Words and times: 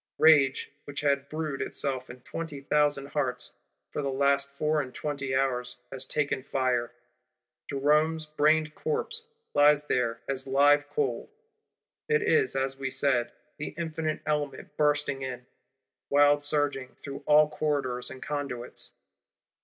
Rage, 0.17 0.71
which 0.85 1.01
had 1.01 1.29
brewed 1.29 1.61
itself 1.61 2.09
in 2.09 2.21
twenty 2.21 2.59
thousand 2.59 3.09
hearts, 3.09 3.51
for 3.91 4.01
the 4.01 4.09
last 4.09 4.49
four 4.49 4.81
and 4.81 4.91
twenty 4.95 5.35
hours, 5.35 5.77
has 5.91 6.07
taken 6.07 6.41
fire: 6.41 6.91
Jerome's 7.69 8.25
brained 8.25 8.73
corpse 8.73 9.27
lies 9.53 9.83
there 9.83 10.19
as 10.27 10.47
live 10.47 10.89
coal. 10.89 11.29
It 12.09 12.23
is, 12.23 12.55
as 12.55 12.77
we 12.79 12.89
said, 12.89 13.31
the 13.57 13.75
infinite 13.77 14.21
Element 14.25 14.75
bursting 14.75 15.21
in: 15.21 15.45
wild 16.09 16.41
surging 16.41 16.95
through 16.95 17.21
all 17.27 17.47
corridors 17.47 18.09
and 18.09 18.23
conduits. 18.23 18.89